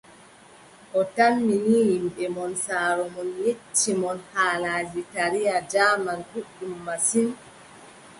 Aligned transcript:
O 0.99 1.01
tammi 1.15 1.55
ni 1.65 1.77
yimɓe 1.89 2.25
mon, 2.35 2.51
saaro 2.65 3.03
mon 3.13 3.29
yecci 3.43 3.91
mon 4.01 4.17
haalaaji 4.31 4.99
taariya 5.11 5.55
jaaman 5.71 6.19
ɗuuɗɗum 6.29 6.73
masin. 6.85 7.27